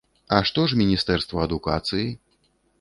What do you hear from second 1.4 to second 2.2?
адукацыі?